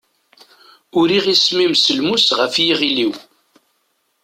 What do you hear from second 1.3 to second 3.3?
isem-im s lmus ɣef yiɣil-iw.